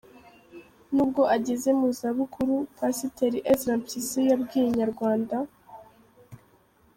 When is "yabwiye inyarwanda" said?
4.29-5.35